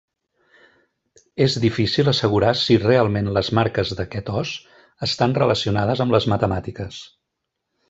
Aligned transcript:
És 1.47 1.57
difícil 1.65 2.09
assegurar 2.11 2.53
si 2.61 2.77
realment 2.85 3.29
les 3.37 3.51
marques 3.59 3.93
d'aquest 4.01 4.33
os 4.41 4.55
estan 5.09 5.39
relacionades 5.43 6.05
amb 6.07 6.19
les 6.19 6.29
matemàtiques. 6.37 6.99